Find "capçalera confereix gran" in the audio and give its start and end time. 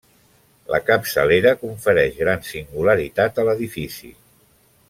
0.87-2.43